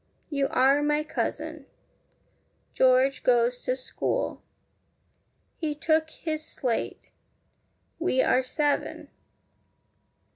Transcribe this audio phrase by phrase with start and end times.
[0.31, 1.67] You are my cousin.
[2.73, 4.41] George goes to school.
[5.57, 7.03] He took his slate.
[7.99, 9.09] We are seven.